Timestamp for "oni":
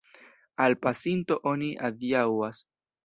1.53-1.69